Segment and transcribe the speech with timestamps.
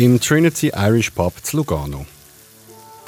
[0.00, 2.06] Im Trinity Irish Pub zu Lugano.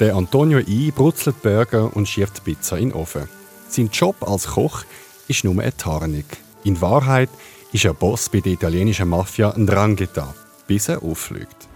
[0.01, 0.91] Der Antonio I.
[0.91, 3.29] brutzelt Burger und schiebt Pizza in den Ofen.
[3.69, 4.83] Sein Job als Koch
[5.29, 6.25] ist nur eine Tarnung.
[6.65, 7.29] In Wahrheit
[7.71, 10.35] ist er Boss bei der italienischen Mafia Ndrangheta,
[10.67, 11.69] bis er auffliegt.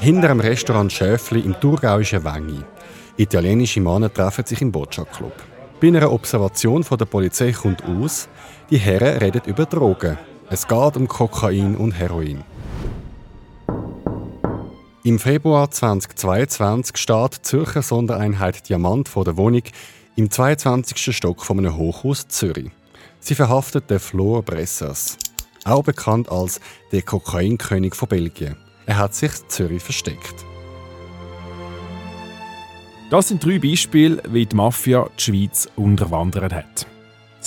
[0.00, 2.64] Hinter dem Restaurant Schäfli im thurgauischen Wengi.
[3.16, 5.34] Italienische Männer treffen sich im Boccia Club.
[5.80, 8.28] Bei einer Observation von der Polizei kommt aus,
[8.70, 10.18] die Herren reden über Drogen.
[10.50, 12.42] Es geht um Kokain und Heroin.
[15.04, 19.64] Im Februar 2022 steht die Zürcher Sondereinheit Diamant vor der Wohnung
[20.16, 21.14] im 22.
[21.14, 22.70] Stock von einem Hochhaus Zürich.
[23.20, 25.18] Sie verhaftet den Flor Bressers,
[25.64, 26.62] auch bekannt als
[26.92, 28.56] der Kokainkönig von Belgien.
[28.86, 30.46] Er hat sich in Zürich versteckt.
[33.10, 36.86] Das sind drei Beispiele, wie die Mafia die Schweiz unterwandert hat.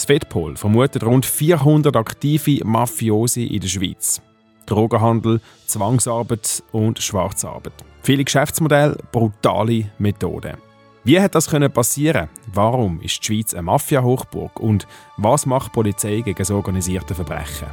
[0.02, 4.22] Svetpol vermutet rund 400 aktive Mafiosi in der Schweiz.
[4.66, 7.74] Drogenhandel, Zwangsarbeit und Schwarzarbeit.
[8.02, 10.58] Viele Geschäftsmodelle, brutale Methoden.
[11.04, 12.30] Wie hat das passieren?
[12.52, 17.68] Warum ist die Schweiz eine Mafia-Hochburg und was macht die Polizei gegen so organisierte Verbrechen?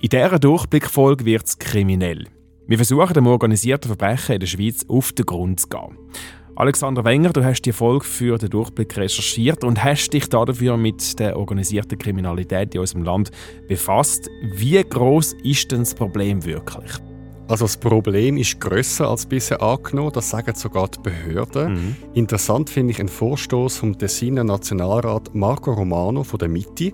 [0.00, 2.26] In dieser Durchblickfolge wird es kriminell.
[2.66, 5.96] Wir versuchen dem organisierten Verbrechen in der Schweiz auf den Grund zu gehen.
[6.58, 11.16] Alexander Wenger, du hast die Folge für den Durchblick recherchiert und hast dich dafür mit
[11.20, 13.30] der organisierten Kriminalität in unserem Land
[13.68, 14.28] befasst.
[14.42, 16.90] Wie groß ist denn das Problem wirklich?
[17.46, 21.74] Also das Problem ist grösser als bisher angenommen, das sagen sogar die Behörden.
[21.74, 21.96] Mhm.
[22.14, 26.92] Interessant finde ich einen Vorstoß vom Tessiner Nationalrat Marco Romano von der Mitte.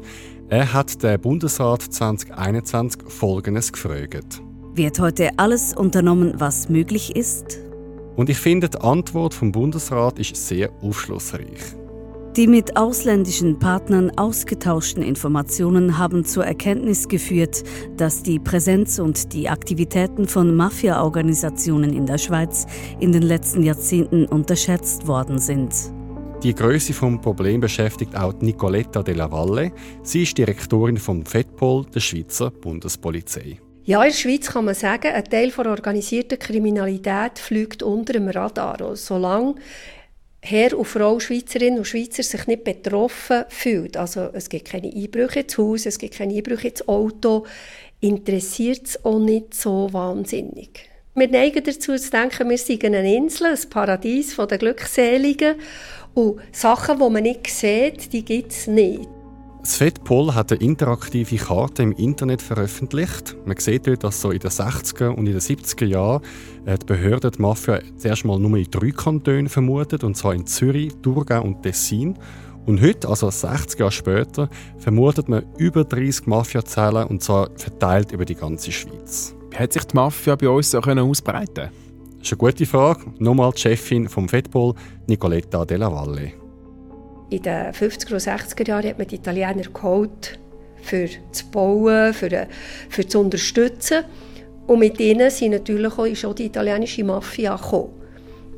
[0.50, 4.42] Er hat den Bundesrat 2021 Folgendes gefragt.
[4.74, 7.60] Wird heute alles unternommen, was möglich ist?
[8.16, 11.76] Und ich finde, die Antwort vom Bundesrat ist sehr aufschlussreich.
[12.36, 17.62] Die mit ausländischen Partnern ausgetauschten Informationen haben zur Erkenntnis geführt,
[17.96, 22.66] dass die Präsenz und die Aktivitäten von Mafia-Organisationen in der Schweiz
[22.98, 25.72] in den letzten Jahrzehnten unterschätzt worden sind.
[26.42, 29.70] Die Größe vom Problem beschäftigt auch Nicoletta de la Valle.
[30.02, 33.60] Sie ist Direktorin vom FEDPOL, der Schweizer Bundespolizei.
[33.86, 38.28] Ja, in der Schweiz kann man sagen, ein Teil der organisierten Kriminalität fliegt unter dem
[38.28, 38.80] Radar.
[38.80, 39.56] Also, solange
[40.40, 45.40] Herr und Frau Schweizerinnen und Schweizer sich nicht betroffen fühlt, also es gibt keine Einbrüche
[45.40, 47.44] ins Haus, es gibt keine Einbrüche ins Auto,
[48.00, 50.88] interessiert es auch nicht so wahnsinnig.
[51.14, 55.56] Wir neigen dazu zu denken, wir seien eine Insel, ein Paradies der Glückseligen
[56.14, 59.13] und Sachen, die man nicht sieht, die gibt es nicht.
[59.64, 63.34] Svetpol hat eine interaktive Karte im Internet veröffentlicht.
[63.46, 66.22] Man sieht dort, dass so in den 60er und in den 70er Jahren
[66.66, 70.46] äh, die Behörden die Mafia zuerst mal nur in drei Kantonen vermutet, und zwar in
[70.46, 72.18] Zürich, Thurgau und Tessin.
[72.66, 78.26] Und heute, also 60 Jahre später, vermutet man über 30 Mafiazellen und zwar verteilt über
[78.26, 79.34] die ganze Schweiz.
[79.50, 81.70] Wie hat sich die Mafia bei uns so ausbreiten können?
[82.18, 83.00] Das ist eine gute Frage.
[83.18, 84.74] Nochmal die Chefin vom Fedpol,
[85.06, 86.43] Nicoletta Della Valle.
[87.30, 90.38] In den 50er und 60er Jahren hat man die Italiener geholt,
[90.82, 92.46] für zu bauen, für, äh,
[92.88, 94.04] für zu unterstützen.
[94.66, 98.04] Und mit ihnen sind natürlich auch, auch die italienische Mafia gekommen.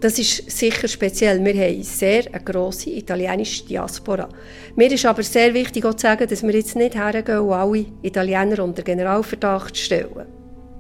[0.00, 1.42] Das ist sicher speziell.
[1.42, 4.28] Wir haben sehr eine grosse italienische Diaspora.
[4.76, 7.86] Mir ist aber sehr wichtig auch zu sagen, dass wir jetzt nicht hergehen und alle
[8.02, 10.26] Italiener unter Generalverdacht stellen.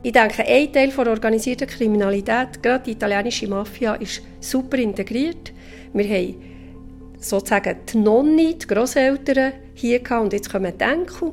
[0.02, 5.52] Ich denke, ein Teil der organisierten Kriminalität, gerade die italienische Mafia, ist super integriert.
[5.94, 6.34] Wir haben
[7.28, 11.32] sozusagen die Nonni, die Grosseltern hier gehabt und jetzt kommen die Enkel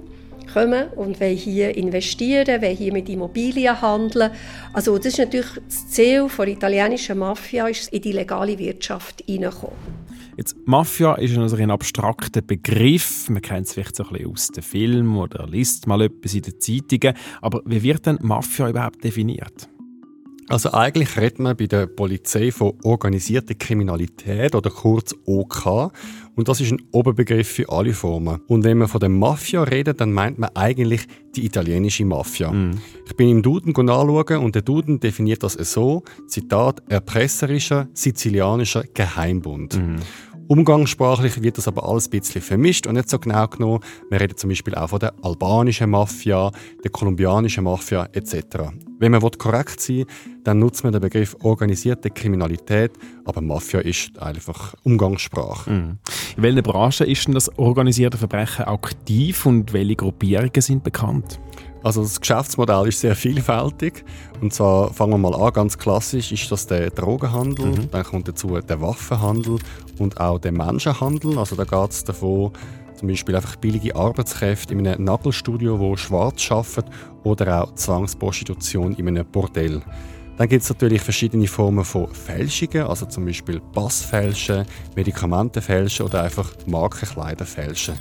[0.53, 4.31] kommen und wollen hier investieren, wollen hier mit Immobilien handeln.
[4.73, 9.77] Also das ist natürlich das Ziel der italienischen Mafia, ist in die legale Wirtschaft hineinkommen.
[10.37, 13.29] Jetzt, Mafia ist also ein abstrakter Begriff.
[13.29, 16.41] Man kennt es vielleicht so ein bisschen aus den Filmen oder liest mal etwas in
[16.41, 17.15] den Zeitungen.
[17.41, 19.69] Aber wie wird denn Mafia überhaupt definiert?
[20.49, 25.91] Also eigentlich redet man bei der Polizei von organisierter Kriminalität oder kurz OK.
[26.35, 28.41] Und das ist ein Oberbegriff für alle Formen.
[28.47, 32.51] Und wenn man von der Mafia redet, dann meint man eigentlich die italienische Mafia.
[32.51, 32.79] Mm.
[33.05, 39.78] Ich bin im Duden anschauen und der Duden definiert das so, Zitat, erpresserischer sizilianischer Geheimbund.
[39.78, 39.96] Mm.
[40.53, 43.79] Umgangssprachlich wird das aber alles ein bisschen vermischt und nicht so genau genommen.
[44.11, 46.52] Wir reden zum Beispiel auch von der albanischen Mafia,
[46.84, 48.70] der kolumbianischen Mafia etc.
[49.00, 50.05] Wenn man korrekt sein will,
[50.44, 52.91] dann nutzt man den Begriff organisierte Kriminalität,
[53.26, 55.72] aber Mafia ist einfach Umgangssprache.
[55.72, 55.97] Mhm.
[56.38, 61.40] In welchen Branchen ist denn das organisierte Verbrechen aktiv und welche Gruppierungen sind bekannt?
[61.84, 64.06] Also das Geschäftsmodell ist sehr vielfältig.
[64.41, 67.91] Und zwar fangen wir mal an, ganz klassisch ist das der Drogenhandel, mhm.
[67.91, 69.59] dann kommt dazu der Waffenhandel
[70.00, 71.38] und auch der Menschenhandel.
[71.38, 72.52] Also da geht es davon,
[72.96, 76.90] Zum Beispiel einfach billige Arbeitskräfte in einem Nagelstudio, wo schwarz arbeiten,
[77.24, 79.82] oder auch Zwangsprostitution in einem Bordell.
[80.38, 84.66] Dann gibt es natürlich verschiedene Formen von Fälschungen, also zum Beispiel Passfälschen,
[84.96, 87.96] Medikamentenfälschen oder einfach Markenkleider fälschen.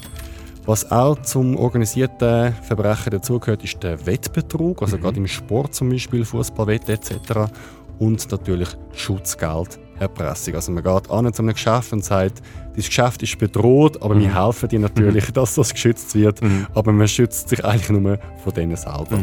[0.64, 5.00] Was auch zum organisierten Verbrechen dazugehört, ist der Wettbetrug, also mhm.
[5.00, 7.50] gerade im Sport zum Beispiel, Fußballwette etc.
[7.98, 10.54] Und natürlich Schutzgelderpressung.
[10.54, 12.42] Also man geht an zu einem Geschäft und sagt,
[12.76, 14.20] das Geschäft ist bedroht, aber mhm.
[14.20, 15.32] wir helfen dir natürlich, mhm.
[15.34, 16.40] dass das geschützt wird.
[16.42, 16.66] Mhm.
[16.74, 19.18] Aber man schützt sich eigentlich nur von denen selber.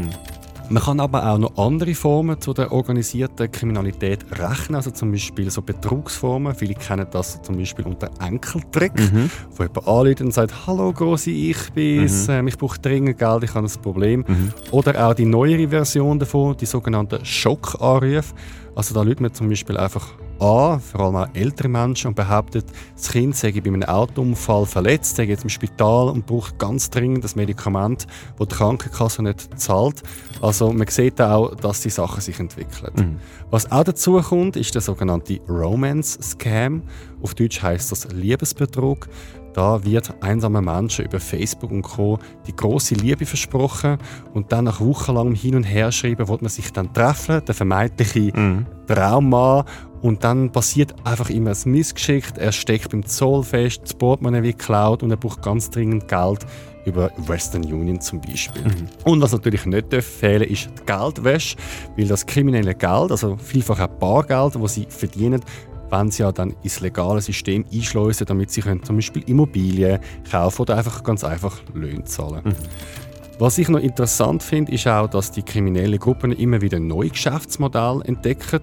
[0.69, 5.50] Man kann aber auch noch andere Formen zu der organisierten Kriminalität rechnen, also zum Beispiel
[5.50, 6.54] so Betrugsformen.
[6.54, 9.31] Viele kennen das zum Beispiel unter Enkeltrick, mhm.
[9.56, 12.33] wo jemand anruft und sagt, «Hallo Grossi, ich bin's, mhm.
[12.33, 14.54] Ähm, ich brauche dringend Geld, ich habe ein Problem.» mhm.
[14.71, 18.36] Oder auch die neuere Version davon, die sogenannten Schockanrufe.
[18.75, 20.07] Also da lädt man zum Beispiel einfach
[20.39, 22.65] an, vor allem auch ältere Menschen, und behauptet,
[22.95, 27.24] das Kind sei bei einem Autounfall verletzt, sei jetzt im Spital und braucht ganz dringend
[27.24, 28.07] das Medikament,
[28.38, 30.01] das die Krankenkasse nicht zahlt.
[30.41, 32.94] Also man sieht auch, dass die Sachen sich entwickeln.
[32.95, 33.15] Mhm.
[33.51, 36.83] Was auch dazu kommt, ist der sogenannte Romance-Scam.
[37.21, 39.07] Auf Deutsch heißt das Liebesbetrug.
[39.53, 42.19] Da wird einsamen Menschen über Facebook und Co.
[42.45, 43.97] die große Liebe versprochen
[44.33, 48.31] und dann nach wochenlangem Hin und Her schreiben, wo man sich dann treffen, der vermeintliche
[48.38, 48.65] mhm.
[48.88, 49.65] Traummann
[50.01, 52.25] und dann passiert einfach immer ein Missgeschick.
[52.38, 56.46] Er steckt beim Zoll fest, das Portemonnaie wird geklaut und er braucht ganz dringend Geld
[56.86, 58.63] über Western Union zum Beispiel.
[58.63, 58.88] Mhm.
[59.04, 61.57] Und was natürlich nicht fehlen darf, ist die Geldwäsche,
[61.98, 65.42] weil das kriminelle Geld, also vielfach auch Bargeld, das sie verdienen,
[65.90, 70.00] wenn sie ja dann ins legale System einschleusen, damit sie können zum Beispiel Immobilien
[70.30, 72.42] kaufen oder einfach ganz einfach Löhne zahlen.
[72.46, 72.56] Mhm.
[73.40, 78.04] Was ich noch interessant finde, ist auch, dass die kriminellen Gruppen immer wieder neue Geschäftsmodelle
[78.04, 78.60] entdecken.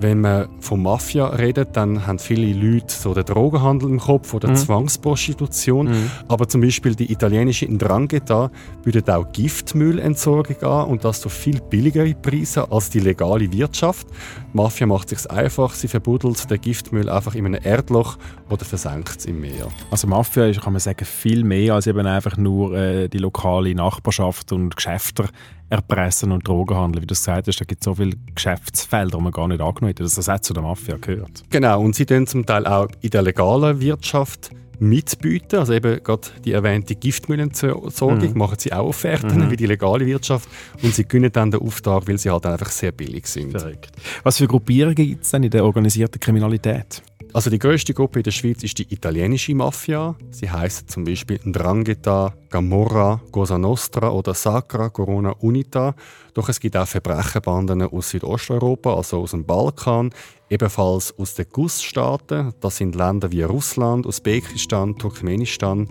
[0.00, 4.48] Wenn man von Mafia redet, dann haben viele Leute so den Drogenhandel im Kopf oder
[4.48, 4.56] mhm.
[4.56, 5.88] Zwangsprostitution.
[5.88, 6.10] Mhm.
[6.26, 8.50] Aber zum Beispiel die italienische Ndrangheta
[8.82, 14.06] bietet auch Giftmüllentsorgung an und das zu viel billigere Preise als die legale Wirtschaft.
[14.52, 18.16] Die Mafia macht es sich einfach, sie verbuddelt den Giftmüll einfach in einem Erdloch
[18.48, 19.68] oder versenkt es im Meer.
[19.90, 23.74] Also Mafia ist, kann man sagen, viel mehr als eben einfach nur äh, die lokale
[23.74, 25.26] Nachbarschaft und Geschäfte
[25.70, 27.02] erpressen und Drogenhandel.
[27.02, 29.90] Wie du gesagt hast, da gibt es so viele Geschäftsfelder, die man gar nicht angenommen
[29.90, 31.44] hat, dass das auch zu der Mafia gehört.
[31.48, 34.50] Genau, und sie tun zum Teil auch in der legalen Wirtschaft
[34.80, 35.58] mitbieten.
[35.58, 38.38] Also eben gerade die erwähnte Giftmüllentsorgung mhm.
[38.38, 39.50] machen sie auch Offerten mhm.
[39.50, 40.48] wie die legale Wirtschaft
[40.82, 43.52] und sie gewinnen dann den Auftrag, weil sie halt einfach sehr billig sind.
[43.52, 43.92] Verrückt.
[44.22, 47.02] Was für Gruppierungen gibt es denn in der organisierten Kriminalität?
[47.32, 50.16] Also die größte Gruppe in der Schweiz ist die italienische Mafia.
[50.32, 55.94] Sie heißen zum Beispiel Ndrangheta, Camorra, Cosa Nostra oder Sacra Corona Unita.
[56.34, 60.10] Doch es gibt auch Verbrecherbanden aus Südosteuropa, also aus dem Balkan,
[60.48, 62.52] ebenfalls aus den Gussstaaten.
[62.60, 65.88] Das sind Länder wie Russland, Usbekistan, Turkmenistan.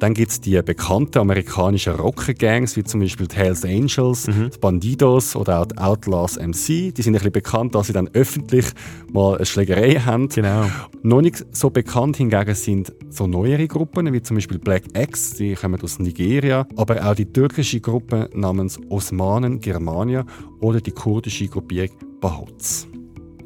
[0.00, 4.50] Dann gibt es die bekannten amerikanischen Rocker-Gangs, wie zum Beispiel die Hells Angels, mhm.
[4.50, 6.94] die Bandidos oder auch die Outlaws MC.
[6.94, 8.64] Die sind ein bisschen bekannt, dass sie dann öffentlich
[9.12, 10.28] mal eine Schlägerei haben.
[10.30, 10.64] Genau.
[11.02, 15.54] Noch nicht so bekannt hingegen sind so neuere Gruppen, wie zum Beispiel Black X, die
[15.54, 20.24] kommen aus Nigeria, aber auch die türkische Gruppe namens Osmanen Germania
[20.60, 22.89] oder die kurdische Gruppierung Bahots.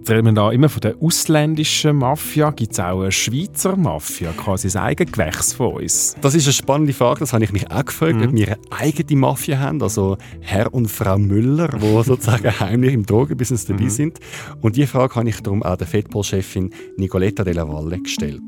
[0.05, 2.51] Jetzt reden wir da immer von der ausländischen Mafia.
[2.51, 6.15] Gibt es auch eine Schweizer Mafia, quasi ein eigenes Gewächs von uns?
[6.21, 8.25] Das ist eine spannende Frage, das habe ich mich auch gefragt, mhm.
[8.25, 13.07] ob wir eine eigene Mafia haben, also Herr und Frau Müller, die sozusagen heimlich im
[13.07, 13.89] Drogenbusiness dabei mhm.
[13.89, 14.19] sind.
[14.61, 18.43] Und diese Frage habe ich darum auch der Fedpol-Chefin Nicoletta Della Valle gestellt.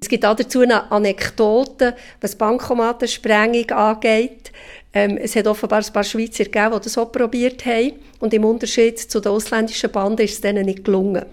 [0.00, 4.52] Es gibt auch dazu eine Anekdote, was Bankomatensprengung angeht.
[4.96, 7.92] Ähm, es hat offenbar ein paar Schweizer gegeben, die das auch probiert haben.
[8.18, 11.26] Und im Unterschied zu den ausländischen Banden ist es denen nicht gelungen.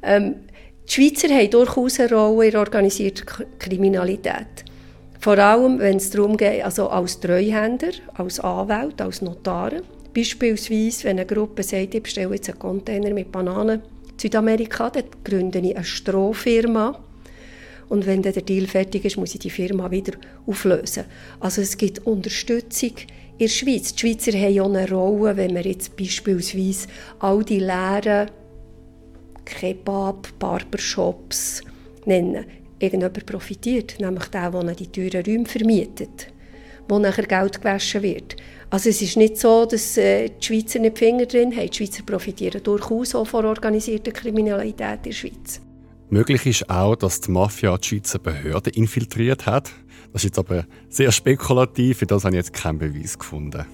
[0.00, 0.36] Ähm,
[0.88, 3.26] die Schweizer haben durchaus eine Rolle in der organisierten
[3.58, 4.64] Kriminalität.
[5.18, 9.82] Vor allem, wenn es darum geht, also als Treuhänder, als Anwälte, als Notare.
[10.14, 13.82] Beispielsweise, wenn eine Gruppe sagt, ich bestelle jetzt einen Container mit Bananen
[14.12, 16.96] in Südamerika, dann gründe ich eine Strohfirma
[17.88, 20.12] und wenn dann der Deal fertig ist, muss ich die Firma wieder
[20.46, 21.04] auflösen.
[21.40, 22.92] Also es gibt Unterstützung
[23.38, 23.94] in der Schweiz.
[23.94, 26.88] Die Schweizer haben auch eine Rolle, wenn wir jetzt beispielsweise
[27.20, 28.30] all die leeren
[29.44, 31.62] Kebab, Barbershops
[32.04, 32.44] nennen.
[32.78, 36.28] Irgendjemand profitiert, nämlich der, der die teuren Räume vermietet,
[36.88, 38.36] wo nachher Geld gewaschen wird.
[38.70, 41.70] Also es ist nicht so, dass äh, die Schweizer nicht Finger drin haben.
[41.70, 45.60] Die Schweizer profitieren durchaus auch von organisierter Kriminalität in der Schweiz.
[46.10, 49.70] Möglich ist auch, dass die Mafia die Schweizer Behörden infiltriert hat.
[50.12, 53.66] Das ist jetzt aber sehr spekulativ, für das habe ich jetzt keinen Beweis gefunden.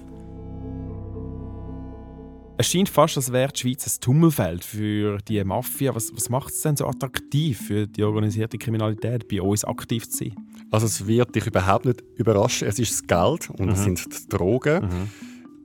[2.57, 5.95] Es scheint fast, als wäre die Schweiz ein Tummelfeld für die Mafia.
[5.95, 10.25] Was, was macht es denn so attraktiv für die organisierte Kriminalität, bei uns aktiv zu
[10.25, 10.35] sein?
[10.71, 12.67] Also es wird dich überhaupt nicht überraschen.
[12.67, 13.95] Es ist das Geld und es mhm.
[13.95, 14.85] sind die Drogen.
[14.85, 15.09] Mhm.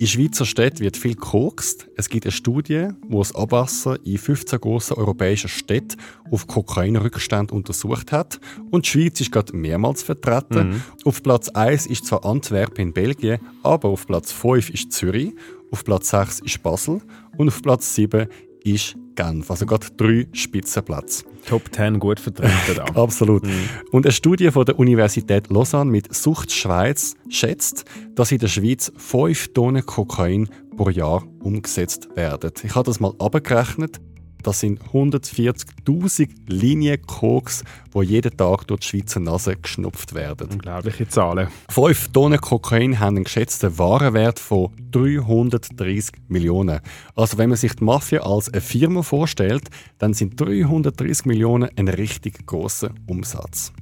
[0.01, 1.87] In Schweizer Städten wird viel gekokst.
[1.95, 8.11] Es gibt eine Studie, wo das Abwasser in 15 grossen europäischen Städten auf Kokainrückstände untersucht
[8.11, 8.41] hat.
[8.71, 10.71] Und die Schweiz ist gerade mehrmals vertreten.
[10.71, 10.83] Mhm.
[11.05, 15.35] Auf Platz 1 ist zwar Antwerpen in Belgien, aber auf Platz 5 ist Zürich,
[15.71, 17.03] auf Platz 6 ist Basel
[17.37, 18.27] und auf Platz 7
[18.65, 19.51] ist Genf.
[19.51, 21.25] Also gerade drei Spitzenplätze.
[21.47, 22.85] Top 10 gut vertreten da.
[22.95, 23.45] Absolut.
[23.45, 23.69] Mhm.
[23.93, 28.93] Und eine Studie von der Universität Lausanne mit Sucht Schweiz schätzt, dass in der Schweiz
[28.97, 32.53] 5 Tonnen Kokain pro Jahr umgesetzt werden.
[32.63, 34.01] Ich habe das mal abgerechnet.
[34.43, 40.49] Das sind 140.000 Linien Koks, die jeden Tag durch die Schweizer Nase geschnupft werden.
[40.51, 41.49] Unglaubliche Zahlen.
[41.69, 46.81] 5 Tonnen Kokain haben einen geschätzten Warenwert von 330 Millionen.
[47.15, 49.65] Also wenn man sich die Mafia als eine Firma vorstellt,
[49.99, 53.73] dann sind 330 Millionen ein richtig großer Umsatz.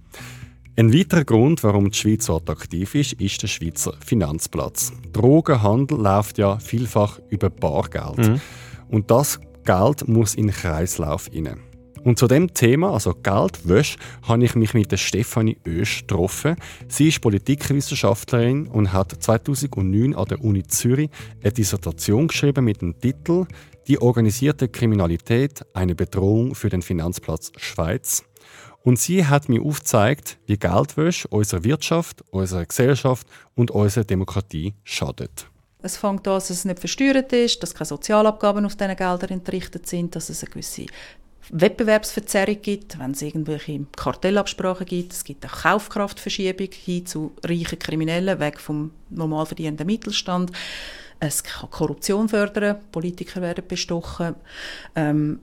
[0.79, 4.93] Ein weiterer Grund, warum die Schweiz so attraktiv ist, ist der Schweizer Finanzplatz.
[5.13, 8.19] Drogenhandel läuft ja vielfach über Bargeld.
[8.19, 8.41] Mhm.
[8.89, 11.61] Und das Geld muss in den Kreislauf rein.
[12.03, 16.57] Und zu dem Thema, also Geldwäsche, habe ich mich mit der Stefanie Oesch getroffen.
[16.89, 21.11] Sie ist Politikwissenschaftlerin und hat 2009 an der Uni Zürich
[21.43, 23.45] eine Dissertation geschrieben mit dem Titel
[23.89, 28.25] Die organisierte Kriminalität, eine Bedrohung für den Finanzplatz Schweiz.
[28.85, 35.51] Und sie hat mir aufgezeigt, wie Geldwäsche unserer Wirtschaft, unserer Gesellschaft und unserer Demokratie schadet.
[35.81, 39.87] Es fängt an, dass es nicht versteuert ist, dass keine Sozialabgaben auf diesen Geldern entrichtet
[39.87, 40.87] sind, dass es eine gewisse
[41.51, 45.13] Wettbewerbsverzerrung gibt, wenn es irgendwelche Kartellabsprachen gibt.
[45.13, 50.51] Es gibt eine Kaufkraftverschiebung hin zu reichen Kriminellen, weg vom normal verdienenden Mittelstand.
[51.21, 54.35] Es kann Korruption fördern, Politiker werden bestochen.
[54.95, 55.41] Ähm,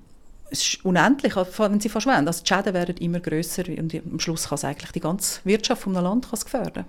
[0.49, 2.27] es ist unendlich, wenn sie verschwenden.
[2.27, 5.81] Also die Schäden werden immer grösser und am Schluss kann es eigentlich die ganze Wirtschaft
[5.81, 6.85] von einem Land gefährden.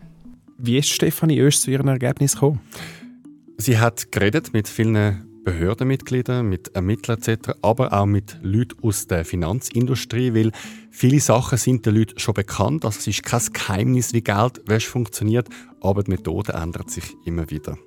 [0.59, 2.61] Wie ist Stefanie Oesch zu ihrem Ergebnis gekommen?
[3.59, 9.25] Sie hat geredet mit vielen Behördenmitgliedern, mit Ermittlern etc., aber auch mit Leuten aus der
[9.25, 10.53] Finanzindustrie, weil
[10.91, 12.85] viele Sachen sind den Leuten schon bekannt.
[12.85, 15.49] Also es ist kein Geheimnis, wie Geldwäsche funktioniert,
[15.81, 17.79] aber die Methode ändert sich immer wieder.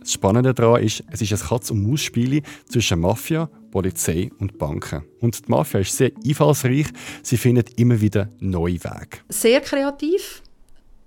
[0.00, 5.04] Das Spannende daran ist, es ist ein Katz- und Maus-Spiel zwischen Mafia, Polizei und Banken.
[5.20, 6.86] Und die Mafia ist sehr einfallsreich,
[7.22, 9.18] sie findet immer wieder neue Wege.
[9.28, 10.42] Sehr kreativ,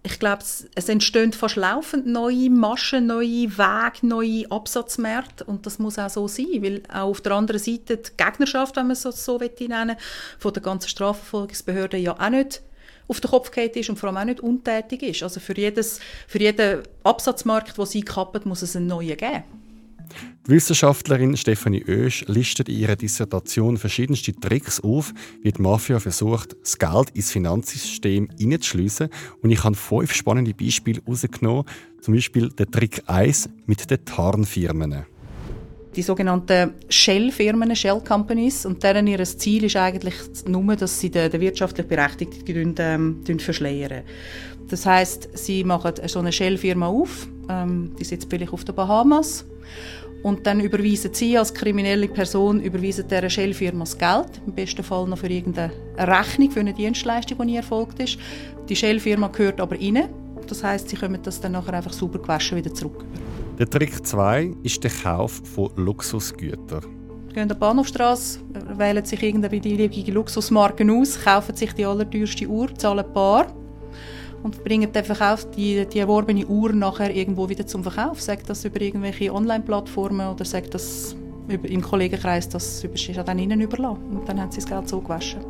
[0.08, 0.42] ich glaube,
[0.76, 6.30] es entstehen fast laufend neue Maschen, neue Wege, neue Absatzmärkte und das muss auch so
[6.30, 9.98] sein, weil auch auf der anderen Seite die Gegnerschaft, wenn man es so nennen
[10.40, 12.62] von der ganzen Strafverfolgungsbehörde ja auch nicht
[13.10, 15.24] auf den Kopf geht ist und vor allem auch nicht untätig ist.
[15.24, 19.44] Also für, jedes, für jeden Absatzmarkt, den sie kappen, muss es einen neuen geben.
[20.48, 26.56] Die Wissenschaftlerin Stefanie Oesch listet in ihrer Dissertation verschiedenste Tricks auf, wie die Mafia versucht,
[26.62, 29.10] das Geld ins Finanzsystem hineinzuschliessen.
[29.42, 31.66] Und ich habe fünf spannende Beispiele herausgenommen.
[32.00, 35.06] Zum Beispiel der Trick 1 mit den Tarnfirmen
[35.98, 38.68] die sogenannten Shell-Firmen, Shell-Companies.
[38.68, 40.14] Und deren ihr Ziel ist eigentlich
[40.48, 44.04] nur, dass sie den, den wirtschaftlich Berechtigten ähm, verschleiern.
[44.70, 49.44] Das heißt, sie machen so eine Shell-Firma auf, ähm, die sitzt vielleicht auf den Bahamas
[50.24, 55.08] und dann überweisen Sie als kriminelle Person überweisen dieser Shell-Firma das Geld, im besten Fall
[55.08, 58.18] noch für irgendeine Rechnung für eine Dienstleistung, die nie erfolgt ist.
[58.68, 60.10] Die Shell-Firma gehört aber Ihnen.
[60.48, 63.06] Das heißt, Sie kommen das dann nachher einfach sauber gewaschen wieder zurück.
[63.60, 66.82] Der Trick 2 ist der Kauf von Luxusgütern.
[67.28, 68.40] Sie gehen an die Bahnhofstrasse,
[68.78, 73.48] wählen sich irgendeine beliebige Luxusmarke aus, kaufen sich die allerteuerste Uhr, zahlen ein paar
[74.44, 78.22] und bringen den Verkauf, die, die erworbene Uhr nachher irgendwo wieder zum Verkauf.
[78.22, 81.16] Sagt das über irgendwelche Online-Plattformen oder sagt das
[81.48, 84.18] im Kollegenkreis, das ist dann ihnen überlassen.
[84.18, 85.42] Und dann haben sie das Geld so gewaschen.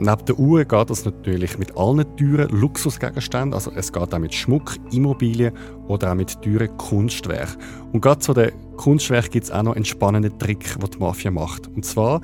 [0.00, 3.54] Neben der Uhr geht das natürlich mit allen teuren Luxusgegenständen.
[3.54, 5.52] Also es geht auch mit Schmuck, Immobilien
[5.86, 7.62] oder auch mit teuren Kunstwerken.
[7.92, 11.30] Und gerade zu den Kunstwerken gibt es auch noch einen spannenden Trick, den die Mafia
[11.30, 11.68] macht.
[11.68, 12.20] Und zwar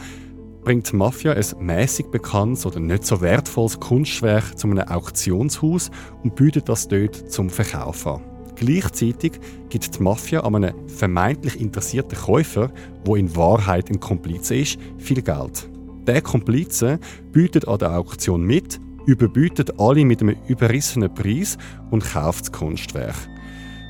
[0.63, 5.91] bringt die Mafia ein mäßig bekanntes oder nicht so wertvolles Kunstwerk zu einem Auktionshaus
[6.23, 8.23] und bietet das dort zum Verkauf an.
[8.57, 9.33] Gleichzeitig
[9.71, 12.71] gibt die Mafia an einen vermeintlich interessierten Käufer,
[13.05, 15.69] wo in Wahrheit ein Komplize ist, viel Geld.
[16.07, 16.99] Der Komplize
[17.33, 21.57] bietet an der Auktion mit, überbietet alle mit einem überrissenen Preis
[21.91, 23.17] und kauft das Kunstwerk.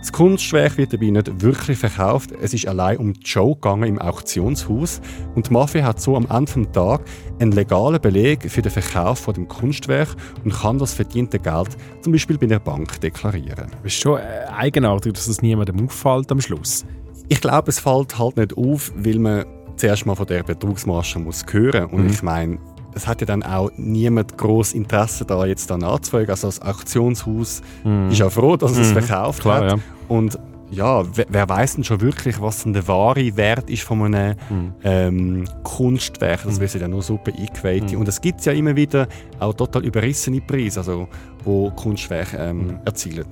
[0.01, 3.99] Das Kunstwerk wird dabei nicht wirklich verkauft, es ist allein um die Show gegangen im
[3.99, 5.03] Auktionshaus
[5.35, 7.05] und die Mafia hat so am Ende des Tages
[7.39, 10.09] einen legalen Beleg für den Verkauf von dem Kunstwerk
[10.43, 13.67] und kann das verdiente Geld zum Beispiel bei der Bank deklarieren.
[13.85, 16.87] Es ist schon äh, eigenartig, dass das niemandem auffällt am Schluss.
[17.29, 19.45] Ich glaube, es fällt halt nicht auf, weil man
[19.77, 22.11] zuerst mal von der Betrugsmasche muss hören und mhm.
[22.11, 22.59] ich meine,
[22.95, 26.31] es hat ja dann auch niemand groß Interesse da jetzt da nachzufolgen.
[26.31, 28.11] Also das Auktionshaus mm.
[28.11, 28.99] ist ja froh, dass es mm.
[28.99, 29.71] verkauft Klar, hat.
[29.73, 29.79] Ja.
[30.09, 30.39] Und
[30.71, 34.37] ja, wer, wer weiß denn schon wirklich, was denn der wahre Wert ist von einem
[34.49, 34.73] mhm.
[34.85, 36.45] ähm, Kunstwerk?
[36.45, 36.61] Das mhm.
[36.61, 37.95] wissen ja nur super Eingeweihte.
[37.95, 38.03] Mhm.
[38.03, 39.09] Und es gibt ja immer wieder
[39.41, 41.09] auch total überrissene Preise, also
[41.45, 42.79] wo Kunstwerke ähm, mhm.
[42.85, 43.27] erzielen.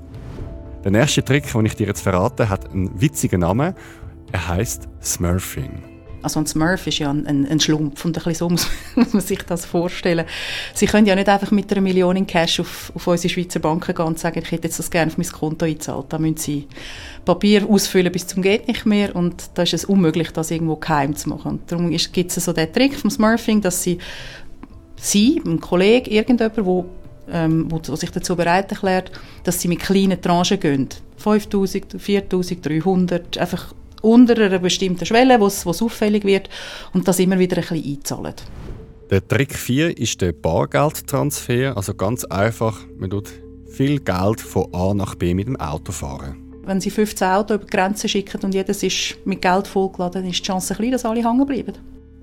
[0.83, 3.75] Der nächste Trick, den ich dir jetzt verrate, hat einen witzigen Namen.
[4.33, 5.98] Er heißt Smurfing.
[6.23, 8.49] Also ein Smurf ist ja ein, ein, ein Schlumpf und ein bisschen so
[8.97, 10.27] muss, man sich das vorstellen.
[10.75, 13.95] Sie können ja nicht einfach mit einer Million in Cash auf, auf unsere Schweizer Banken
[13.95, 16.07] gehen und sagen, ich hätte jetzt das gerne auf mein Konto eingezahlt.
[16.09, 16.67] Da müssen Sie
[17.25, 21.15] Papier ausfüllen bis zum geht nicht mehr und da ist es unmöglich, das irgendwo geheim
[21.15, 21.53] zu machen.
[21.53, 23.99] Und darum gibt es so den Trick vom Smurfing, dass Sie,
[24.97, 26.87] Sie, ein Kollege, irgendjemand, wo
[27.31, 29.13] ähm, wo, wo, sich dazu bereit erklärt,
[29.45, 30.89] dass sie mit kleinen Tranchen gehen.
[31.19, 36.49] 5000, 4000, 300, einfach unter einer bestimmten Schwelle, wo es auffällig wird
[36.93, 38.35] und das immer wieder ein bisschen einzahlen.
[39.11, 43.31] Der Trick 4 ist der Bargeldtransfer, also ganz einfach, man tut
[43.71, 46.37] viel Geld von A nach B mit dem Auto fahren.
[46.65, 50.41] Wenn Sie 15 Autos über die Grenze schicken und jedes ist mit Geld vollgeladen, ist
[50.41, 51.73] die Chance klein, dass alle hängen bleiben.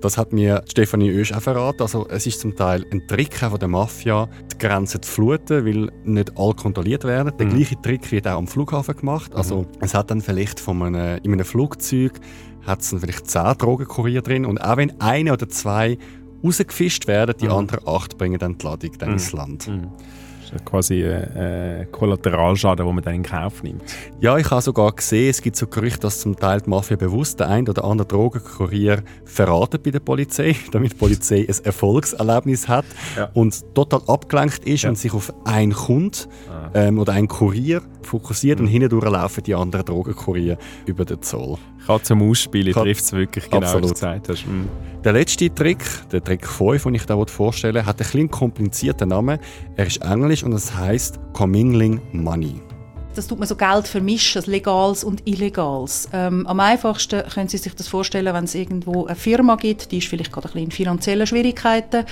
[0.05, 1.81] Das hat mir Stefanie Oesch auch verraten.
[1.81, 5.91] Also, es ist zum Teil ein Trick von der Mafia, die Grenzen zu fluten, weil
[6.03, 7.35] nicht alle kontrolliert werden.
[7.39, 7.55] Der mhm.
[7.55, 9.31] gleiche Trick wird auch am Flughafen gemacht.
[9.31, 9.37] Mhm.
[9.37, 12.19] Also, es hat dann vielleicht von einem, in einem Flugzeug
[12.67, 15.97] hat es vielleicht zehn Drogenkurier drin und auch wenn eine oder zwei
[16.43, 17.53] rausgefischt werden, die mhm.
[17.53, 19.39] anderen acht bringen dann die Ladung dann ins mhm.
[19.39, 19.71] Land.
[20.51, 23.81] Das ist quasi ein äh, Kollateralschaden, den man dann in Kauf nimmt.
[24.19, 27.39] Ja, ich habe sogar gesehen, es gibt so Gerüchte, dass zum Teil die Mafia bewusst
[27.39, 32.85] den einen oder anderen Drogenkurier verratet bei der Polizei, damit die Polizei ein Erfolgserlebnis hat
[33.17, 33.29] ja.
[33.33, 34.89] und total abgelenkt ist ja.
[34.89, 36.54] und sich auf einen Kunden ah.
[36.75, 38.65] Ähm, oder einen Kurier fokussiert mhm.
[38.65, 41.57] und hinten laufen die anderen Drogenkurier über den Zoll.
[41.87, 43.83] Kann zum Ausspielen trifft es wirklich genau, Absolut.
[43.83, 44.45] was du gesagt hast.
[44.45, 44.67] Mhm.
[45.03, 49.09] Der letzte Trick, der Trick 5, den ich da vorstellen will, hat einen etwas komplizierten
[49.09, 49.39] Namen.
[49.75, 52.61] Er ist englisch und es heißt Commingling Money
[53.15, 56.09] das tut man so Geld vermischen, Legales und Illegales.
[56.13, 59.99] Ähm, am einfachsten können Sie sich das vorstellen, wenn es irgendwo eine Firma gibt, die
[59.99, 62.05] ist vielleicht gerade ein bisschen in finanziellen Schwierigkeiten.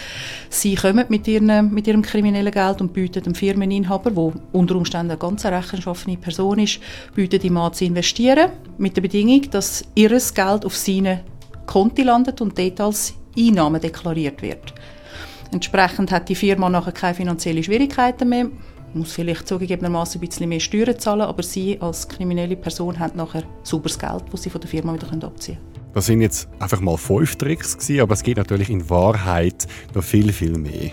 [0.49, 5.11] Sie kommen mit, ihren, mit ihrem kriminellen Geld und bieten dem Firmeninhaber, der unter Umständen
[5.11, 6.79] eine ganz rechenschaffene Person ist,
[7.13, 11.21] bieten ihm an zu investieren, mit der Bedingung, dass ihr Geld auf seine
[11.65, 14.73] Konti landet und dort als Einnahme deklariert wird.
[15.51, 18.47] Entsprechend hat die Firma nachher keine finanziellen Schwierigkeiten mehr
[18.93, 23.43] muss vielleicht zugegebenermaßen ein bisschen mehr Steuern zahlen, aber sie als kriminelle Person haben nachher
[23.63, 25.91] sauberes Geld, das sie von der Firma wieder abziehen können.
[25.93, 30.03] Das sind jetzt einfach mal fünf Tricks gewesen, aber es geht natürlich in Wahrheit noch
[30.03, 30.91] viel, viel mehr.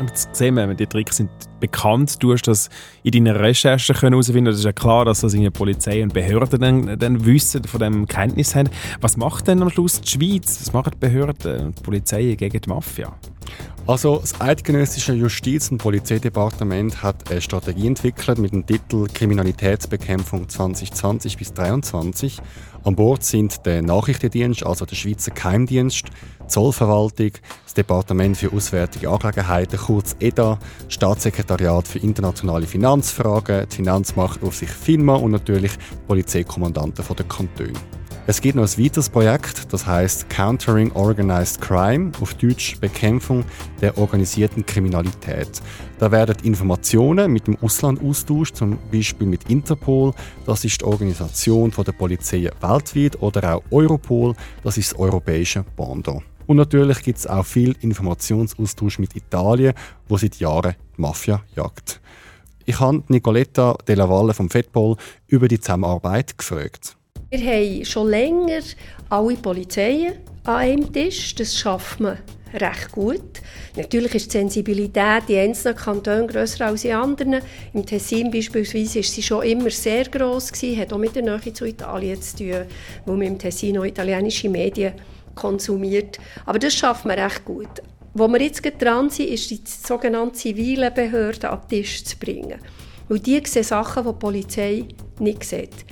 [0.00, 2.22] Jetzt sehen wir, die Tricks sind bekannt.
[2.22, 2.68] Du hast das
[3.02, 6.60] in deinen Recherchen herausfinden Es ist ja klar, dass das in der Polizei und Behörden
[6.60, 8.68] dann, dann wissen, von dem Kenntnis haben.
[9.00, 10.58] Was macht denn am Schluss die Schweiz?
[10.60, 13.16] Was machen die Behörden und die Polizei gegen die Mafia?
[13.86, 21.36] Also das Eidgenössische Justiz- und Polizeidepartement hat eine Strategie entwickelt mit dem Titel Kriminalitätsbekämpfung 2020
[21.36, 22.40] bis 2023.
[22.84, 26.06] An Bord sind der Nachrichtendienst, also der Schweizer Geheimdienst,
[26.48, 27.32] Zollverwaltung,
[27.64, 35.30] das Departement für Auswärtige Angelegenheiten, kurz EDA, Staatssekretariat für internationale Finanzfragen, die Finanzmachtaufsicht FINMA und
[35.30, 35.72] natürlich
[36.06, 37.72] Polizeikommandanten der Kantone.
[38.26, 43.44] Es gibt noch ein weiteres Projekt, das heißt Countering Organized Crime, auf Deutsch Bekämpfung
[43.82, 45.60] der organisierten Kriminalität.
[45.98, 50.14] Da werden Informationen mit dem Ausland austauscht, zum Beispiel mit Interpol,
[50.46, 56.22] das ist die Organisation der Polizei weltweit, oder auch Europol, das ist das europäische Bando.
[56.46, 59.74] Und natürlich gibt es auch viel Informationsaustausch mit Italien,
[60.08, 62.00] wo seit Jahren die Mafia jagt.
[62.64, 66.96] Ich habe Nicoletta Della Valle vom FEDPOL über die Zusammenarbeit gefragt.
[67.36, 68.60] Wir haben schon länger
[69.10, 70.12] alle Polizeien
[70.44, 71.34] an einem Tisch.
[71.34, 72.18] Das schafft man
[72.52, 73.42] recht gut.
[73.74, 77.40] Natürlich ist die Sensibilität in einzelnen Kantonen grösser als in anderen.
[77.72, 81.52] Im Tessin beispielsweise ist sie schon immer sehr gross gewesen, hat auch mit der Nähe
[81.52, 82.66] zu Italien zu tun,
[83.04, 84.92] wo man im Tessin auch italienische Medien
[85.34, 86.20] konsumiert.
[86.46, 87.82] Aber das schafft man recht gut.
[88.12, 92.60] Wo wir jetzt dran sind, ist die sogenannte zivile Behörde an den Tisch zu bringen.
[93.08, 94.84] Weil die sehen Sachen, die die Polizei
[95.18, 95.84] nicht sieht.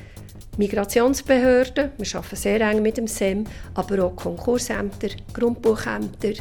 [0.58, 6.34] Migrationsbehörden, wir arbeiten sehr eng mit dem SEM, aber auch Konkursämter, Grundbuchämter,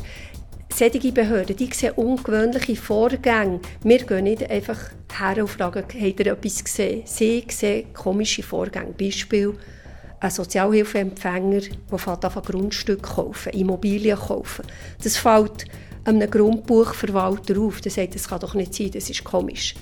[0.69, 3.62] solche Behörden, die sehen ungewöhnliche Vorgänge.
[3.84, 4.78] Wir gehen nicht einfach
[5.17, 7.04] her und fragen, habt ihr etwas gesehen?
[7.06, 8.93] Sie sehen komische Vorgänge.
[9.00, 9.54] Beispiel,
[10.19, 14.65] ein Sozialhilfeempfänger, der fährt an Grundstück kaufen, Immobilien kaufen.
[15.02, 15.65] Das fällt
[16.04, 17.80] einem Grundbuchverwalter auf.
[17.80, 19.74] Der sagt, das kann doch nicht sein, das ist komisch.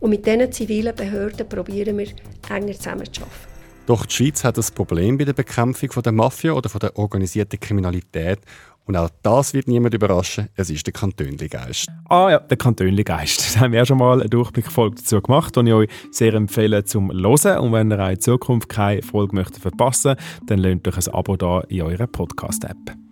[0.00, 2.08] Und mit diesen zivilen Behörden probieren wir,
[2.50, 3.55] enger zusammenzuarbeiten.
[3.86, 6.98] Doch die Schweiz hat das Problem bei der Bekämpfung von der Mafia oder von der
[6.98, 8.40] organisierten Kriminalität
[8.84, 11.88] Und auch das wird niemand überraschen, es ist der Kantönli-Geist.
[12.08, 13.46] Ah ja, der Kantönli-Geist.
[13.54, 17.10] Da haben wir schon mal eine Durchblickfolge dazu gemacht, die ich euch sehr empfehle zum
[17.10, 17.58] Hören.
[17.58, 21.36] Und wenn ihr auch in Zukunft keine Folge möchtet verpassen dann lasst euch ein Abo
[21.36, 23.05] da in eurer Podcast-App.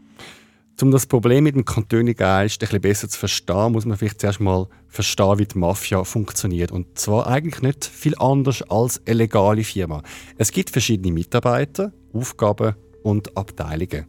[0.83, 4.67] Um das Problem mit dem Kantönli-Geist ein besser zu verstehen, muss man vielleicht zuerst mal
[4.89, 6.73] verstehen, wie die Mafia funktioniert.
[6.73, 10.03] Und zwar eigentlich nicht viel anders als eine legale Firma.
[10.37, 14.07] Es gibt verschiedene Mitarbeiter, Aufgaben und Abteilungen.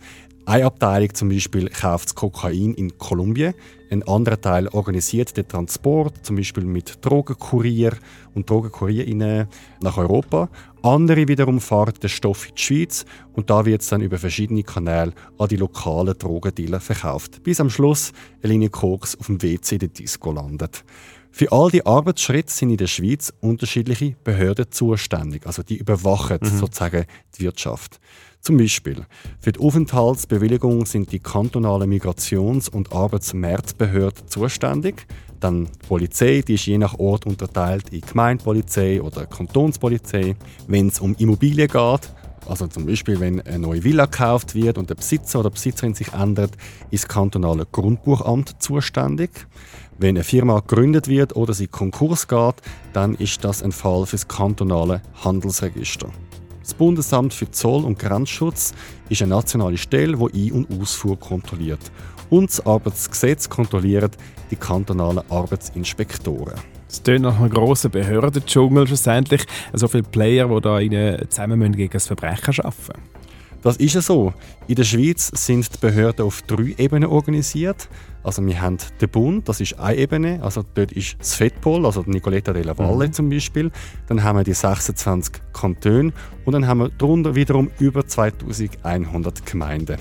[0.48, 3.56] Eine Abteilung zum Beispiel kauft das Kokain in Kolumbien,
[3.90, 7.94] ein anderer Teil organisiert den Transport, zum Beispiel mit Drogenkurier
[8.34, 9.48] und Drogenkurierinnen
[9.82, 10.50] nach Europa.
[10.82, 14.64] Andere wiederum fahren den Stoff in die Schweiz und da wird es dann über verschiedene
[14.64, 18.12] Kanäle an die lokalen Drogendealer verkauft, bis am Schluss
[18.44, 20.84] eine Linie Koks auf dem WC der Disco landet.
[21.32, 26.48] Für all die Arbeitsschritte sind in der Schweiz unterschiedliche Behörden zuständig, also die überwachen mhm.
[26.48, 27.06] sozusagen
[27.38, 28.00] die Wirtschaft.
[28.46, 29.08] Zum Beispiel
[29.40, 35.08] für die Aufenthaltsbewilligung sind die kantonalen Migrations- und Arbeitsmarktbehörden zuständig.
[35.40, 40.36] Dann die Polizei, die ist je nach Ort unterteilt in Gemeindepolizei oder Kantonspolizei.
[40.68, 42.14] Wenn es um Immobilien geht,
[42.48, 46.14] also zum Beispiel, wenn eine neue Villa gekauft wird und der Besitzer oder Besitzerin sich
[46.14, 46.52] ändert,
[46.92, 49.32] ist das kantonale Grundbuchamt zuständig.
[49.98, 52.62] Wenn eine Firma gegründet wird oder sie Konkurs geht,
[52.94, 56.12] dann ist das ein Fall für das kantonale Handelsregister.
[56.66, 58.74] Das Bundesamt für Zoll- und Grenzschutz
[59.08, 61.92] ist eine nationale Stelle, die Ein- und Ausfuhr kontrolliert.
[62.32, 64.18] Und das Arbeitsgesetz kontrolliert
[64.50, 66.56] die kantonalen Arbeitsinspektoren.
[66.90, 69.44] Es tönt nach einem grossen Behördendschungel schlussendlich.
[69.74, 73.15] So viele Player, die da zusammen gegen das Verbrechen arbeiten müssen.
[73.66, 74.32] Das ist ja so.
[74.68, 77.90] In der Schweiz sind die Behörden auf drei Ebenen organisiert.
[78.22, 82.04] Also wir haben den Bund, das ist eine Ebene, also dort ist das FEDPOL, also
[82.06, 83.14] Nicoletta della Valle mhm.
[83.14, 83.72] zum Beispiel.
[84.08, 86.14] Dann haben wir die 26 Kantone
[86.46, 89.98] und dann haben wir darunter wiederum über 2100 Gemeinden.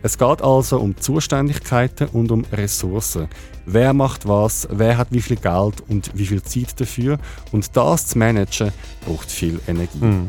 [0.00, 3.26] Es geht also um Zuständigkeiten und um Ressourcen.
[3.66, 7.18] Wer macht was, wer hat wie viel Geld und wie viel Zeit dafür.
[7.50, 8.70] Und das zu managen,
[9.04, 10.04] braucht viel Energie.
[10.04, 10.28] Mhm.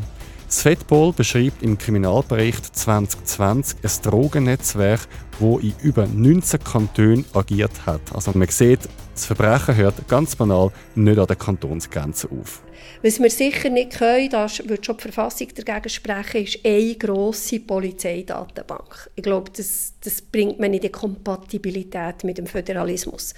[0.50, 5.06] Das FEDPOL beschreibt im Kriminalbericht 2020 ein Drogennetzwerk,
[5.38, 8.00] das in über 19 Kantonen agiert hat.
[8.12, 8.80] Also man sieht,
[9.14, 12.64] das Verbrechen hört ganz banal nicht an der Kantonsgrenze auf.
[13.00, 17.60] Was wir sicher nicht können, da würde schon die Verfassung dagegen sprechen, ist eine grosse
[17.60, 19.08] Polizeidatenbank.
[19.14, 23.34] Ich glaube, das, das bringt man in die Kompatibilität mit dem Föderalismus.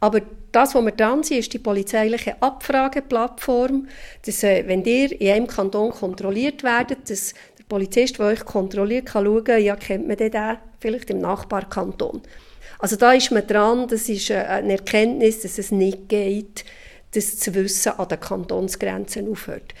[0.00, 0.20] Aber
[0.52, 3.88] das, was wir dran sind, ist die polizeiliche Abfrageplattform,
[4.24, 9.06] dass, äh, wenn ihr in einem Kanton kontrolliert werdet, dass der Polizist, der euch kontrolliert,
[9.06, 10.32] kann schauen, ja, kennt man den
[10.80, 12.20] vielleicht im Nachbarkanton.
[12.78, 16.64] Also da ist man dran, das ist äh, eine Erkenntnis, dass es nicht geht,
[17.12, 19.74] das zu wissen an den Kantonsgrenzen aufhört.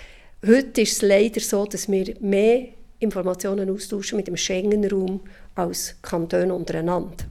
[0.46, 5.20] Heute ist es leider so, dass wir mehr Informationen austauschen mit dem Schengen-Raum
[5.54, 7.24] als Kantone untereinander.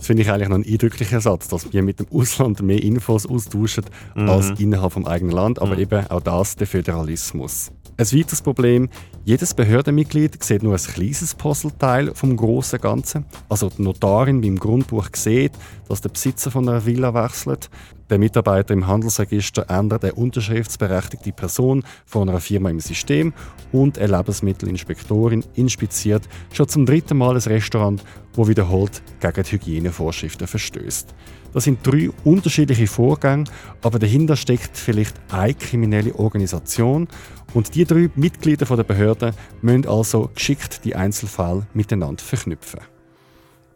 [0.00, 3.26] Das finde ich eigentlich noch ein eindrücklicher Satz, dass wir mit dem Ausland mehr Infos
[3.26, 3.84] austauschen
[4.14, 4.30] mhm.
[4.30, 5.82] als innerhalb vom eigenen Land, aber mhm.
[5.82, 7.70] eben auch das der Föderalismus.
[7.98, 8.88] Ein weiteres Problem,
[9.26, 13.26] jedes Behördenmitglied sieht nur ein kleines Puzzleteil vom großen Ganzen.
[13.50, 15.52] Also die Notarin beim Grundbuch sieht,
[15.86, 17.68] dass der Besitzer von einer Villa wechselt.
[18.10, 23.32] Der Mitarbeiter im Handelsregister ändert eine unterschriftsberechtigte Person von einer Firma im System
[23.70, 28.02] und eine Lebensmittelinspektorin inspiziert schon zum dritten Mal ein Restaurant,
[28.34, 31.14] wo wiederholt gegen die Hygienevorschriften verstößt.
[31.52, 33.44] Das sind drei unterschiedliche Vorgänge,
[33.80, 37.06] aber dahinter steckt vielleicht eine kriminelle Organisation
[37.54, 42.80] und die drei Mitglieder der Behörde müssen also geschickt die Einzelfälle miteinander verknüpfen.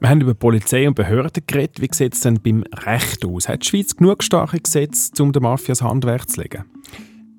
[0.05, 1.81] Wir haben über Polizei und Behörden geredet.
[1.81, 3.49] Wie sieht es denn beim Recht aus?
[3.49, 6.67] Hat die Schweiz genug starke Gesetze, um den Mafias Handwerk zu legen?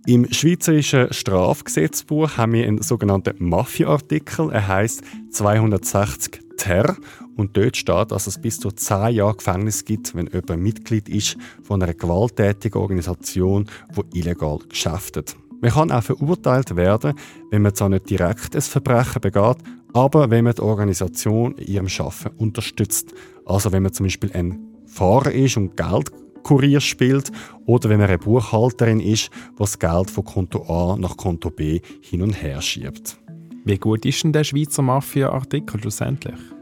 [0.07, 4.49] Im Schweizerischen Strafgesetzbuch haben wir einen sogenannten Mafia-Artikel.
[4.49, 6.97] Er heißt 260 Ter
[7.37, 11.37] und dort steht, dass es bis zu 10 Jahre Gefängnis gibt, wenn jemand Mitglied ist
[11.61, 15.35] von einer gewalttätigen Organisation, die illegal geschäftet.
[15.65, 17.15] Man kann auch verurteilt werden,
[17.49, 19.57] wenn man zwar nicht direkt ein Verbrechen begeht,
[19.93, 23.15] aber wenn man die Organisation in ihrem Schaffen unterstützt.
[23.47, 27.31] Also wenn man zum Beispiel ein Fahrer ist und Geldkurier spielt
[27.65, 31.81] oder wenn man eine Buchhalterin ist, die das Geld von Konto A nach Konto B
[31.99, 33.17] hin und her schiebt.
[33.63, 36.54] Wie gut ist denn der Schweizer Mafia-Artikel schlussendlich?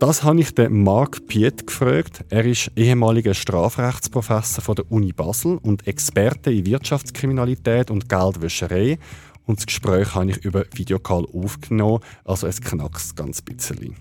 [0.00, 2.24] Das habe ich den Marc Piet gefragt.
[2.30, 8.98] Er ist ehemaliger Strafrechtsprofessor von der Uni Basel und Experte in Wirtschaftskriminalität und Geldwäscherei.
[9.44, 13.96] Und das Gespräch habe ich über Videocall aufgenommen, also es knackst ganz bisschen.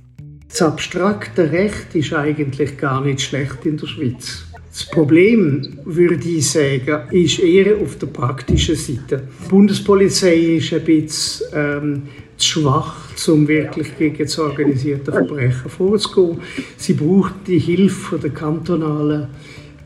[0.49, 4.45] Das abstrakte Recht ist eigentlich gar nicht schlecht in der Schweiz.
[4.69, 9.27] Das Problem, würde ich sagen, ist eher auf der praktischen Seite.
[9.43, 12.03] Die Bundespolizei ist ein bisschen ähm,
[12.37, 12.95] zu schwach,
[13.27, 16.39] um wirklich gegen das organisierte Verbrechen vorzugehen.
[16.77, 19.27] Sie braucht die Hilfe der kantonalen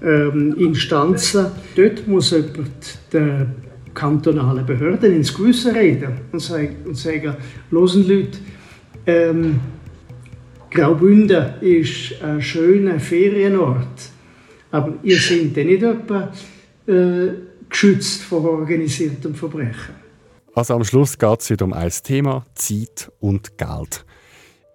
[0.04, 1.48] ähm, Instanzen.
[1.76, 3.48] Dort muss jemand der
[3.94, 7.36] kantonalen Behörden ins Gewissen reden und sagen, und sagen
[7.72, 8.38] losen Leute,
[9.06, 9.60] ähm,
[10.70, 14.10] Graubünden ist ein schöner Ferienort,
[14.72, 16.32] aber ihr seid nicht etwa
[16.88, 17.28] äh,
[17.70, 20.01] geschützt vor organisiertem Verbrechen.
[20.54, 24.06] Also am Schluss geht es wieder um ein Thema, Zeit und Geld.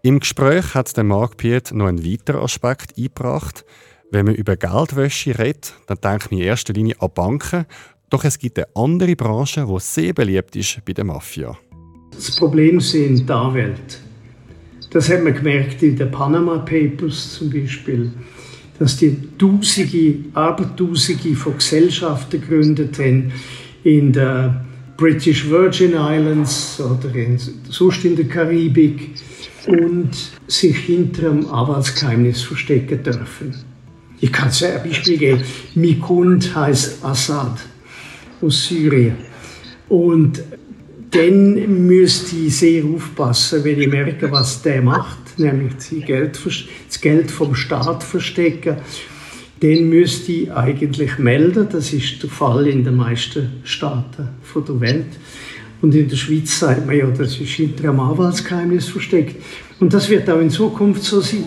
[0.02, 3.66] Im Gespräch hat der Marc Piet noch einen weiteren Aspekt eingebracht.
[4.10, 7.66] Wenn man über Geldwäsche redet, dann denkt man in erster Linie an Banken.
[8.08, 11.58] Doch es gibt eine andere Branche, die sehr beliebt ist bei der Mafia.
[12.10, 13.96] Das Problem sind die Anwälte.
[14.90, 18.12] Das hat man gemerkt in den Panama Papers zum Beispiel,
[18.78, 23.32] dass die Tausende, Abertausende von Gesellschaften gegründet haben
[23.82, 24.64] in der
[24.96, 29.10] British Virgin Islands oder in, sonst in der Karibik
[29.66, 30.10] und
[30.46, 33.54] sich hinter einem Anwaltsgeheimnis verstecken dürfen.
[34.20, 35.42] Ich kann es ein Beispiel geben.
[35.74, 37.58] Mein Kunde heißt Assad
[38.40, 39.16] aus Syrien.
[39.88, 40.42] Und
[41.10, 47.54] dann müsste ich sehr aufpassen, wenn ich merke, was der macht, nämlich das Geld vom
[47.54, 48.76] Staat verstecken.
[49.62, 51.68] Den müsste ich eigentlich melden.
[51.70, 55.06] Das ist der Fall in den meisten Staaten der Welt.
[55.82, 59.42] Und in der Schweiz sagt man ja, das ist hinter einem Anwaltsgeheimnis versteckt.
[59.80, 61.44] Und das wird auch in Zukunft so sein.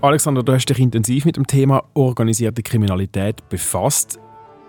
[0.00, 4.20] Alexander, du hast dich intensiv mit dem Thema organisierte Kriminalität befasst.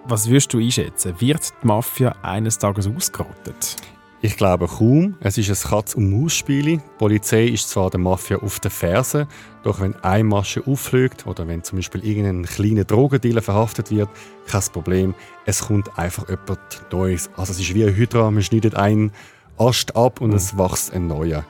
[0.06, 1.13] Was würdest du einschätzen?
[1.19, 3.76] Wird die Mafia eines Tages ausgerottet?
[4.19, 5.15] Ich glaube kaum.
[5.19, 6.65] Es ist ein Katz- und Maus-Spiel.
[6.65, 9.27] Die Polizei ist zwar der Mafia auf den Fersen,
[9.62, 14.10] doch wenn eine Masche auffliegt oder wenn zum Beispiel irgendein kleiner Drogendealer verhaftet wird,
[14.47, 15.13] kein Problem.
[15.45, 16.60] Es kommt einfach jemand
[16.91, 17.30] Neues.
[17.38, 19.12] Also es ist wie ein Hydra, man schneidet einen
[19.60, 21.45] Ast ab und es wächst ein neuer.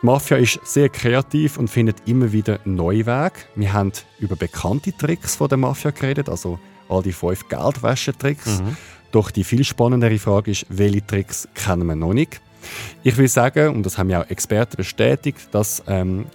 [0.00, 3.34] Die Mafia ist sehr kreativ und findet immer wieder neue Wege.
[3.56, 8.60] Wir haben über bekannte Tricks von der Mafia geredet, also all die fünf Geldwäschetricks.
[8.60, 8.76] Mhm.
[9.12, 12.40] Doch die viel spannendere Frage ist, welche Tricks kennen wir noch nicht?
[13.02, 16.26] Ich will sagen, und das haben ja auch Experten bestätigt, dass ähm,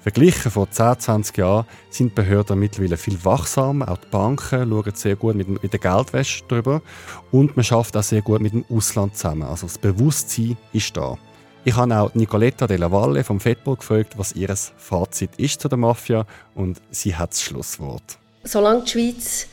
[0.00, 3.88] verglichen vor 10, 20 Jahren sind Behörden mittlerweile viel wachsamer.
[3.88, 6.82] Auch die Banken schauen sehr gut mit, mit der Geldwäsche drüber
[7.30, 9.42] und man schafft auch sehr gut mit dem Ausland zusammen.
[9.42, 11.16] Also das Bewusstsein ist da.
[11.64, 15.78] Ich habe auch Nicoletta Della Valle vom Fedball gefragt, was ihr Fazit ist zu der
[15.78, 18.18] Mafia und sie hat das Schlusswort.
[18.44, 19.48] Solange die Schweiz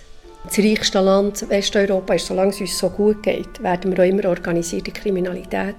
[0.45, 4.25] das reichste Land Westeuropa ist, solange es uns so gut geht, werden wir auch immer
[4.29, 5.75] organisierte Kriminalität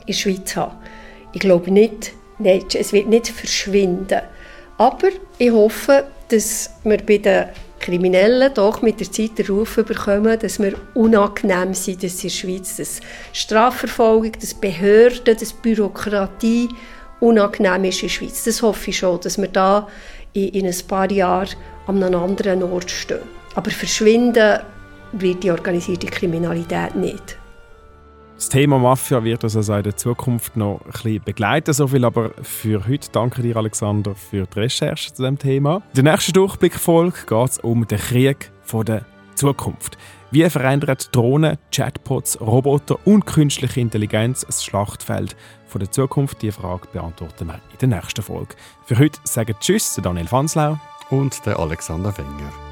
[0.00, 0.76] in der Schweiz haben.
[1.32, 4.20] Ich glaube nicht, nicht, es wird nicht verschwinden.
[4.76, 7.46] Aber ich hoffe, dass wir bei den
[7.80, 12.28] Kriminellen doch mit der Zeit den Ruf bekommen, dass wir unangenehm sind dass in der
[12.28, 13.00] Schweiz, dass
[13.32, 16.68] Strafverfolgung, dass Behörden, dass Bürokratie
[17.20, 18.44] unangenehm ist in der Schweiz.
[18.44, 19.88] Das hoffe ich schon, dass wir da
[20.32, 23.37] in, in ein paar Jahren an einem anderen Ort stehen.
[23.54, 24.60] Aber verschwinden
[25.12, 27.38] wird die organisierte Kriminalität nicht.
[28.36, 31.72] Das Thema Mafia wird uns also in der Zukunft noch ein bisschen begleiten.
[31.72, 33.08] So viel aber für heute.
[33.10, 35.82] Danke dir, Alexander, für die Recherche zu diesem Thema.
[35.94, 39.98] In der nächsten Durchblickfolge geht es um den Krieg der Zukunft.
[40.30, 45.34] Wie verändern Drohnen, Chatbots, Roboter und künstliche Intelligenz das Schlachtfeld
[45.74, 46.40] der Zukunft?
[46.40, 48.54] Diese Frage beantworten wir in der nächsten Folge.
[48.84, 50.78] Für heute sagen Tschüss, Daniel Fanslau
[51.10, 52.67] und der Alexander Wenger.